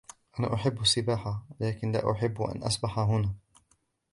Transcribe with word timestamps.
أنا 0.39 0.53
أحب 0.53 0.81
السباحة, 0.81 1.45
ولكن 1.59 1.91
لا 1.91 2.11
أحب 2.11 2.41
أن 2.41 2.63
أسبح 2.63 2.99
هنا. 2.99 3.35